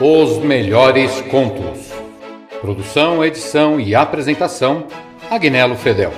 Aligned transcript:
Os 0.00 0.38
melhores 0.38 1.20
contos. 1.22 1.92
Produção, 2.60 3.24
edição 3.24 3.80
e 3.80 3.96
apresentação: 3.96 4.86
Agnello 5.28 5.74
Fedel. 5.74 6.12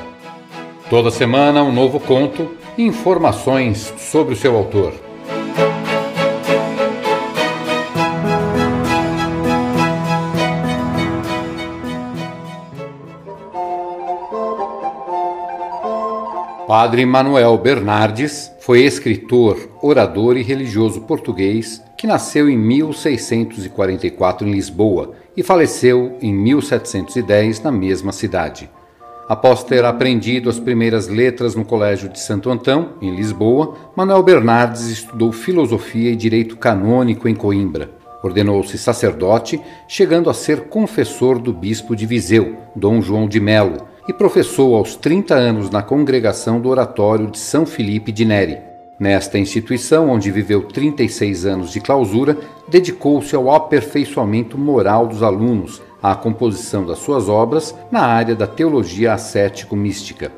Toda 0.90 1.10
semana 1.10 1.62
um 1.62 1.72
novo 1.72 1.98
conto 1.98 2.56
e 2.76 2.82
informações 2.82 3.90
sobre 3.96 4.34
o 4.34 4.36
seu 4.36 4.54
autor. 4.54 4.92
Padre 16.66 17.06
Manuel 17.06 17.56
Bernardes 17.56 18.52
foi 18.60 18.82
escritor, 18.82 19.70
orador 19.80 20.36
e 20.36 20.42
religioso 20.42 21.00
português 21.00 21.82
que 22.00 22.06
nasceu 22.06 22.48
em 22.48 22.56
1644 22.56 24.48
em 24.48 24.52
Lisboa 24.52 25.12
e 25.36 25.42
faleceu 25.42 26.16
em 26.22 26.32
1710 26.32 27.60
na 27.60 27.70
mesma 27.70 28.10
cidade. 28.10 28.70
Após 29.28 29.62
ter 29.62 29.84
aprendido 29.84 30.48
as 30.48 30.58
primeiras 30.58 31.08
letras 31.08 31.54
no 31.54 31.62
Colégio 31.62 32.08
de 32.08 32.18
Santo 32.18 32.50
Antão, 32.50 32.94
em 33.02 33.14
Lisboa, 33.14 33.74
Manuel 33.94 34.22
Bernardes 34.22 34.86
estudou 34.86 35.30
filosofia 35.30 36.10
e 36.10 36.16
direito 36.16 36.56
canônico 36.56 37.28
em 37.28 37.34
Coimbra. 37.34 37.90
Ordenou-se 38.22 38.78
sacerdote, 38.78 39.60
chegando 39.86 40.30
a 40.30 40.34
ser 40.34 40.68
confessor 40.68 41.38
do 41.38 41.52
bispo 41.52 41.94
de 41.94 42.06
Viseu, 42.06 42.56
Dom 42.74 43.02
João 43.02 43.28
de 43.28 43.38
Melo, 43.38 43.86
e 44.08 44.12
professou 44.14 44.74
aos 44.74 44.96
30 44.96 45.34
anos 45.34 45.68
na 45.68 45.82
congregação 45.82 46.62
do 46.62 46.70
Oratório 46.70 47.30
de 47.30 47.38
São 47.38 47.66
Filipe 47.66 48.10
de 48.10 48.24
Neri. 48.24 48.69
Nesta 49.00 49.38
instituição, 49.38 50.10
onde 50.10 50.30
viveu 50.30 50.60
36 50.62 51.46
anos 51.46 51.72
de 51.72 51.80
clausura, 51.80 52.36
dedicou-se 52.68 53.34
ao 53.34 53.50
aperfeiçoamento 53.50 54.58
moral 54.58 55.06
dos 55.06 55.22
alunos, 55.22 55.80
à 56.02 56.14
composição 56.14 56.84
das 56.84 56.98
suas 56.98 57.26
obras 57.26 57.74
na 57.90 58.02
área 58.02 58.34
da 58.34 58.46
teologia 58.46 59.14
ascético-mística. 59.14 60.30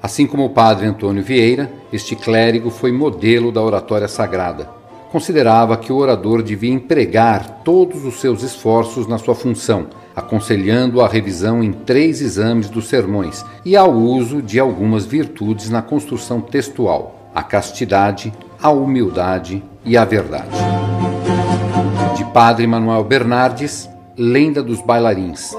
Assim 0.00 0.24
como 0.24 0.44
o 0.44 0.50
padre 0.50 0.86
Antônio 0.86 1.20
Vieira, 1.20 1.68
este 1.92 2.14
clérigo 2.14 2.70
foi 2.70 2.92
modelo 2.92 3.50
da 3.50 3.60
oratória 3.60 4.06
sagrada. 4.06 4.70
Considerava 5.10 5.76
que 5.76 5.92
o 5.92 5.96
orador 5.96 6.44
devia 6.44 6.72
empregar 6.72 7.62
todos 7.64 8.04
os 8.04 8.20
seus 8.20 8.44
esforços 8.44 9.08
na 9.08 9.18
sua 9.18 9.34
função, 9.34 9.88
aconselhando 10.14 11.00
a 11.00 11.08
revisão 11.08 11.60
em 11.60 11.72
três 11.72 12.20
exames 12.20 12.70
dos 12.70 12.86
sermões 12.86 13.44
e 13.64 13.76
ao 13.76 13.92
uso 13.92 14.40
de 14.40 14.60
algumas 14.60 15.04
virtudes 15.04 15.68
na 15.68 15.82
construção 15.82 16.40
textual 16.40 17.15
a 17.36 17.42
castidade, 17.42 18.32
a 18.62 18.70
humildade 18.70 19.62
e 19.84 19.94
a 19.94 20.06
verdade. 20.06 20.56
De 22.16 22.24
Padre 22.32 22.66
Manuel 22.66 23.04
Bernardes, 23.04 23.90
Lenda 24.16 24.62
dos 24.62 24.80
Bailarins. 24.80 25.54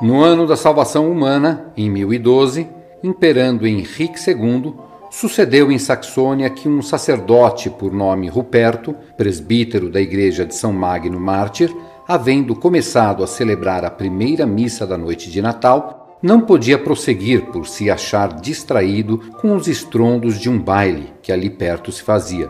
No 0.00 0.20
ano 0.20 0.44
da 0.44 0.56
salvação 0.56 1.08
humana, 1.08 1.66
em 1.76 1.88
1012, 1.88 2.68
imperando 3.04 3.68
Henrique 3.68 4.18
II, 4.28 4.74
sucedeu 5.12 5.70
em 5.70 5.78
Saxônia 5.78 6.50
que 6.50 6.68
um 6.68 6.82
sacerdote 6.82 7.70
por 7.70 7.92
nome 7.92 8.28
Ruperto, 8.28 8.96
presbítero 9.16 9.88
da 9.88 10.00
igreja 10.00 10.44
de 10.44 10.56
São 10.56 10.72
Magno 10.72 11.20
Mártir, 11.20 11.72
havendo 12.08 12.56
começado 12.56 13.22
a 13.22 13.28
celebrar 13.28 13.84
a 13.84 13.90
primeira 13.92 14.44
missa 14.44 14.84
da 14.84 14.98
noite 14.98 15.30
de 15.30 15.40
Natal, 15.40 16.01
não 16.22 16.40
podia 16.40 16.78
prosseguir 16.78 17.46
por 17.46 17.66
se 17.66 17.90
achar 17.90 18.40
distraído 18.40 19.18
com 19.40 19.56
os 19.56 19.66
estrondos 19.66 20.38
de 20.38 20.48
um 20.48 20.58
baile 20.58 21.12
que 21.20 21.32
ali 21.32 21.50
perto 21.50 21.90
se 21.90 22.02
fazia. 22.02 22.48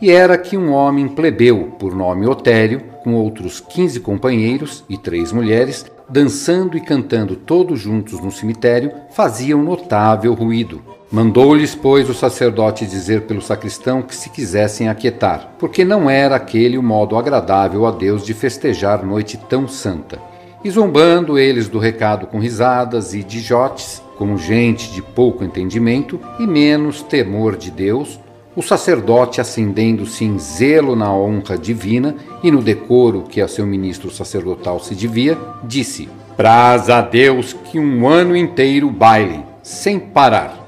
E 0.00 0.10
era 0.10 0.38
que 0.38 0.56
um 0.56 0.72
homem 0.72 1.08
plebeu, 1.08 1.72
por 1.78 1.94
nome 1.94 2.26
Otélio, 2.26 2.80
com 3.02 3.14
outros 3.14 3.60
quinze 3.60 4.00
companheiros 4.00 4.84
e 4.88 4.96
três 4.96 5.32
mulheres, 5.32 5.84
dançando 6.08 6.76
e 6.76 6.80
cantando 6.80 7.36
todos 7.36 7.80
juntos 7.80 8.20
no 8.20 8.30
cemitério, 8.30 8.92
faziam 9.10 9.62
notável 9.62 10.32
ruído. 10.32 10.80
Mandou-lhes, 11.12 11.74
pois, 11.74 12.08
o 12.08 12.14
sacerdote 12.14 12.86
dizer 12.86 13.22
pelo 13.22 13.42
sacristão 13.42 14.00
que 14.00 14.14
se 14.14 14.30
quisessem 14.30 14.88
aquietar, 14.88 15.54
porque 15.58 15.84
não 15.84 16.08
era 16.08 16.36
aquele 16.36 16.78
o 16.78 16.82
modo 16.82 17.16
agradável 17.16 17.84
a 17.84 17.90
Deus 17.90 18.24
de 18.24 18.32
festejar 18.32 19.04
noite 19.04 19.36
tão 19.36 19.66
santa 19.66 20.29
e 20.62 20.70
zombando 20.70 21.38
eles 21.38 21.68
do 21.68 21.78
recado 21.78 22.26
com 22.26 22.38
risadas 22.38 23.14
e 23.14 23.22
dijotes, 23.22 24.02
como 24.16 24.36
gente 24.36 24.92
de 24.92 25.00
pouco 25.00 25.42
entendimento 25.42 26.20
e 26.38 26.46
menos 26.46 27.02
temor 27.02 27.56
de 27.56 27.70
Deus, 27.70 28.20
o 28.54 28.62
sacerdote, 28.62 29.40
acendendo-se 29.40 30.24
em 30.24 30.38
zelo 30.38 30.96
na 30.96 31.12
honra 31.12 31.56
divina 31.56 32.16
e 32.42 32.50
no 32.50 32.60
decoro 32.60 33.22
que 33.22 33.40
a 33.40 33.48
seu 33.48 33.66
ministro 33.66 34.10
sacerdotal 34.10 34.80
se 34.80 34.94
devia, 34.94 35.38
disse: 35.62 36.08
Praz 36.36 36.90
a 36.90 37.00
Deus 37.00 37.52
que 37.52 37.78
um 37.78 38.08
ano 38.08 38.36
inteiro 38.36 38.90
baile, 38.90 39.44
sem 39.62 39.98
parar. 39.98 40.58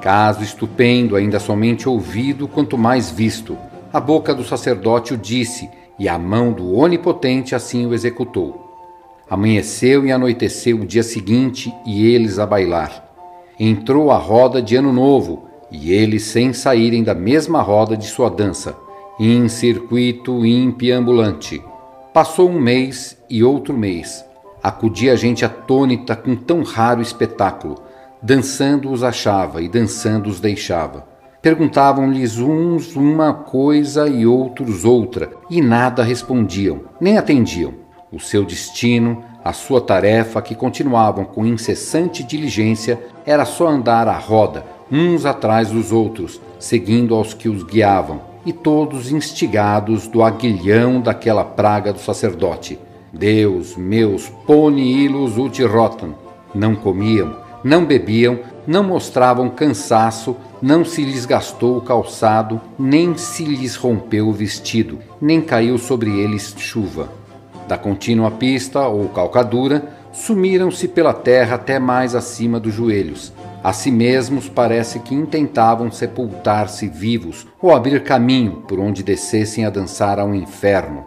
Caso 0.00 0.42
estupendo, 0.42 1.14
ainda 1.14 1.38
somente 1.38 1.88
ouvido, 1.88 2.48
quanto 2.48 2.78
mais 2.78 3.10
visto. 3.10 3.56
A 3.92 4.00
boca 4.00 4.34
do 4.34 4.42
sacerdote 4.42 5.12
o 5.12 5.16
disse, 5.16 5.68
e 5.98 6.08
a 6.08 6.18
mão 6.18 6.52
do 6.52 6.74
Onipotente 6.74 7.54
assim 7.54 7.84
o 7.86 7.92
executou. 7.92 8.69
Amanheceu 9.30 10.04
e 10.04 10.10
anoiteceu 10.10 10.78
o 10.78 10.84
dia 10.84 11.04
seguinte 11.04 11.72
e 11.86 12.04
eles 12.04 12.40
a 12.40 12.44
bailar. 12.44 13.08
Entrou 13.60 14.10
a 14.10 14.16
roda 14.16 14.60
de 14.60 14.74
Ano 14.74 14.92
Novo 14.92 15.44
e 15.70 15.92
eles 15.92 16.24
sem 16.24 16.52
saírem 16.52 17.04
da 17.04 17.14
mesma 17.14 17.62
roda 17.62 17.96
de 17.96 18.08
sua 18.08 18.28
dança, 18.28 18.76
em 19.20 19.46
circuito 19.48 20.44
impiambulante. 20.44 21.62
Passou 22.12 22.50
um 22.50 22.58
mês 22.58 23.16
e 23.30 23.44
outro 23.44 23.72
mês. 23.72 24.24
Acudia 24.60 25.12
a 25.12 25.16
gente 25.16 25.44
atônita 25.44 26.16
com 26.16 26.34
tão 26.34 26.64
raro 26.64 27.00
espetáculo. 27.00 27.76
Dançando 28.20 28.90
os 28.90 29.04
achava 29.04 29.62
e 29.62 29.68
dançando 29.68 30.28
os 30.28 30.40
deixava. 30.40 31.06
Perguntavam-lhes 31.40 32.38
uns 32.38 32.96
uma 32.96 33.32
coisa 33.32 34.08
e 34.08 34.26
outros 34.26 34.84
outra, 34.84 35.30
e 35.48 35.62
nada 35.62 36.02
respondiam, 36.02 36.80
nem 37.00 37.16
atendiam 37.16 37.80
o 38.12 38.18
seu 38.18 38.44
destino, 38.44 39.22
a 39.44 39.52
sua 39.52 39.80
tarefa, 39.80 40.42
que 40.42 40.54
continuavam 40.54 41.24
com 41.24 41.46
incessante 41.46 42.22
diligência, 42.24 43.00
era 43.24 43.44
só 43.44 43.68
andar 43.68 44.08
à 44.08 44.18
roda, 44.18 44.66
uns 44.90 45.24
atrás 45.24 45.70
dos 45.70 45.92
outros, 45.92 46.40
seguindo 46.58 47.14
aos 47.14 47.32
que 47.32 47.48
os 47.48 47.62
guiavam, 47.62 48.20
e 48.44 48.52
todos 48.52 49.12
instigados 49.12 50.08
do 50.08 50.22
aguilhão 50.22 51.00
daquela 51.00 51.44
praga 51.44 51.92
do 51.92 52.00
sacerdote. 52.00 52.78
Deus 53.12 53.76
meus 53.76 54.28
pone 54.46 55.04
ilus 55.04 55.36
ut 55.36 55.62
rotam. 55.64 56.14
Não 56.54 56.74
comiam, 56.74 57.36
não 57.62 57.84
bebiam, 57.84 58.40
não 58.66 58.82
mostravam 58.82 59.48
cansaço, 59.48 60.36
não 60.60 60.84
se 60.84 61.04
lhes 61.04 61.24
gastou 61.26 61.76
o 61.76 61.80
calçado, 61.80 62.60
nem 62.78 63.16
se 63.16 63.44
lhes 63.44 63.76
rompeu 63.76 64.28
o 64.28 64.32
vestido, 64.32 64.98
nem 65.20 65.40
caiu 65.40 65.78
sobre 65.78 66.10
eles 66.18 66.54
chuva 66.58 67.19
da 67.66 67.78
contínua 67.78 68.30
pista 68.30 68.86
ou 68.86 69.08
calcadura, 69.08 69.84
sumiram-se 70.12 70.88
pela 70.88 71.12
terra 71.12 71.54
até 71.54 71.78
mais 71.78 72.14
acima 72.14 72.58
dos 72.58 72.74
joelhos. 72.74 73.32
A 73.62 73.72
si 73.72 73.90
mesmos 73.90 74.48
parece 74.48 75.00
que 75.00 75.14
intentavam 75.14 75.90
sepultar-se 75.90 76.88
vivos 76.88 77.46
ou 77.60 77.74
abrir 77.74 78.02
caminho 78.02 78.62
por 78.66 78.80
onde 78.80 79.02
descessem 79.02 79.66
a 79.66 79.70
dançar 79.70 80.18
ao 80.18 80.34
inferno. 80.34 81.04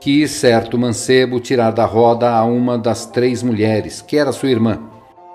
Quis 0.00 0.30
certo 0.30 0.78
mancebo 0.78 1.40
tirar 1.40 1.72
da 1.72 1.84
roda 1.84 2.30
a 2.30 2.44
uma 2.44 2.78
das 2.78 3.06
três 3.06 3.42
mulheres, 3.42 4.00
que 4.00 4.16
era 4.16 4.32
sua 4.32 4.50
irmã, 4.50 4.80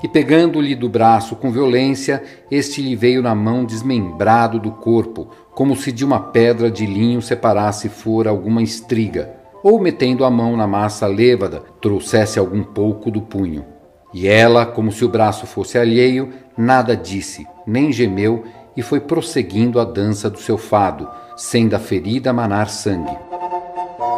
e 0.01 0.07
pegando-lhe 0.07 0.75
do 0.75 0.89
braço 0.89 1.35
com 1.35 1.51
violência, 1.51 2.23
este 2.49 2.81
lhe 2.81 2.95
veio 2.95 3.21
na 3.21 3.35
mão 3.35 3.65
desmembrado 3.65 4.59
do 4.59 4.71
corpo, 4.71 5.27
como 5.53 5.75
se 5.75 5.91
de 5.91 6.03
uma 6.03 6.19
pedra 6.19 6.71
de 6.71 6.85
linho 6.85 7.21
separasse 7.21 7.89
fora 7.89 8.29
alguma 8.29 8.63
estriga 8.63 9.44
ou 9.65 9.79
metendo 9.79 10.23
a 10.23 10.29
mão 10.29 10.55
na 10.55 10.67
massa 10.67 11.07
lêvada, 11.07 11.63
trouxesse 11.81 12.37
algum 12.37 12.61
pouco 12.61 13.09
do 13.09 13.19
punho. 13.19 13.65
E 14.13 14.27
ela, 14.27 14.63
como 14.63 14.91
se 14.91 15.03
o 15.03 15.09
braço 15.09 15.47
fosse 15.47 15.75
alheio, 15.75 16.29
nada 16.55 16.95
disse, 16.95 17.47
nem 17.65 17.91
gemeu, 17.91 18.43
e 18.77 18.83
foi 18.83 18.99
prosseguindo 18.99 19.79
a 19.79 19.83
dança 19.83 20.29
do 20.29 20.37
seu 20.37 20.55
fado, 20.55 21.09
sem 21.35 21.67
da 21.67 21.79
ferida 21.79 22.31
manar 22.31 22.69
sangue. 22.69 23.17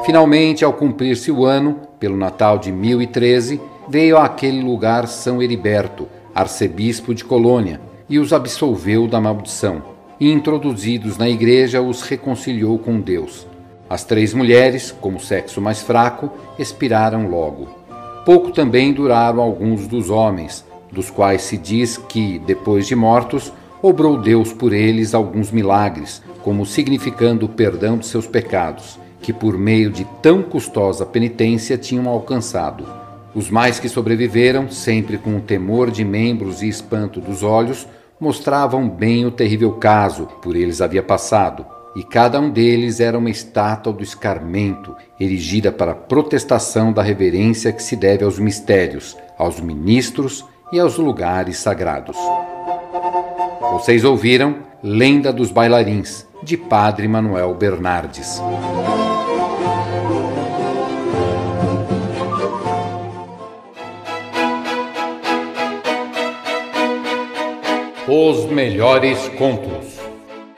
Finalmente, 0.05 0.65
ao 0.65 0.73
cumprir-se 0.73 1.31
o 1.31 1.45
ano, 1.45 1.79
pelo 1.97 2.17
Natal 2.17 2.59
de 2.59 2.69
1013, 2.69 3.61
veio 3.87 4.17
àquele 4.17 4.61
lugar 4.61 5.07
São 5.07 5.41
Heriberto, 5.41 6.09
arcebispo 6.35 7.15
de 7.15 7.23
Colônia, 7.23 7.79
e 8.09 8.19
os 8.19 8.33
absolveu 8.33 9.07
da 9.07 9.21
maldição, 9.21 9.81
e 10.19 10.29
introduzidos 10.29 11.17
na 11.17 11.29
igreja 11.29 11.81
os 11.81 12.01
reconciliou 12.01 12.77
com 12.77 12.99
Deus. 12.99 13.47
As 13.89 14.03
três 14.03 14.33
mulheres, 14.33 14.91
como 14.91 15.19
sexo 15.19 15.61
mais 15.61 15.81
fraco, 15.81 16.29
expiraram 16.59 17.29
logo. 17.29 17.69
Pouco 18.25 18.51
também 18.51 18.91
duraram 18.91 19.41
alguns 19.41 19.87
dos 19.87 20.09
homens, 20.09 20.65
dos 20.91 21.09
quais 21.09 21.43
se 21.43 21.57
diz 21.57 21.97
que, 21.97 22.39
depois 22.39 22.85
de 22.85 22.95
mortos, 22.95 23.53
obrou 23.81 24.17
Deus 24.17 24.51
por 24.51 24.73
eles 24.73 25.13
alguns 25.13 25.51
milagres, 25.51 26.21
como 26.43 26.65
significando 26.65 27.45
o 27.45 27.49
perdão 27.49 27.97
de 27.97 28.05
seus 28.05 28.27
pecados, 28.27 28.99
que 29.21 29.31
por 29.31 29.57
meio 29.57 29.89
de 29.89 30.05
tão 30.21 30.43
custosa 30.43 31.05
penitência 31.05 31.77
tinham 31.77 32.09
alcançado. 32.09 32.85
Os 33.33 33.49
mais 33.49 33.79
que 33.79 33.87
sobreviveram, 33.87 34.69
sempre 34.69 35.17
com 35.17 35.37
o 35.37 35.41
temor 35.41 35.91
de 35.91 36.03
membros 36.03 36.61
e 36.61 36.67
espanto 36.67 37.21
dos 37.21 37.43
olhos, 37.43 37.87
mostravam 38.19 38.89
bem 38.89 39.25
o 39.25 39.31
terrível 39.31 39.73
caso 39.73 40.25
por 40.41 40.55
eles 40.55 40.81
havia 40.81 41.03
passado, 41.03 41.65
e 41.97 42.03
cada 42.03 42.39
um 42.39 42.51
deles 42.51 42.99
era 42.99 43.17
uma 43.17 43.31
estátua 43.31 43.91
do 43.91 44.03
escarmento, 44.03 44.95
erigida 45.19 45.71
para 45.71 45.95
protestação 45.95 46.93
da 46.93 47.01
reverência 47.01 47.73
que 47.73 47.81
se 47.81 47.95
deve 47.95 48.23
aos 48.23 48.37
mistérios, 48.37 49.17
aos 49.35 49.59
ministros 49.59 50.45
e 50.71 50.79
aos 50.79 50.95
lugares 50.99 51.57
sagrados. 51.57 52.15
Vocês 53.71 54.03
ouviram 54.03 54.57
Lenda 54.83 55.33
dos 55.33 55.49
Bailarins, 55.49 56.23
de 56.43 56.55
Padre 56.55 57.07
Manuel 57.07 57.55
Bernardes. 57.55 58.39
Os 68.07 68.45
melhores 68.51 69.27
contos. 69.29 69.96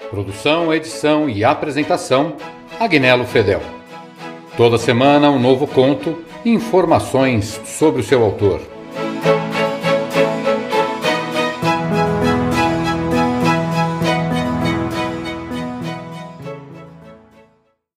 Produção, 0.10 0.74
edição 0.74 1.30
e 1.30 1.44
apresentação: 1.44 2.36
Agnello 2.80 3.26
Fedel. 3.26 3.62
Toda 4.58 4.78
semana 4.78 5.30
um 5.30 5.40
novo 5.40 5.68
conto 5.68 6.24
e 6.44 6.50
informações 6.50 7.62
sobre 7.64 8.02
o 8.02 8.04
seu 8.04 8.24
autor. 8.24 8.60